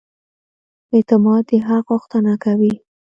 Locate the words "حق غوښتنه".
1.67-2.33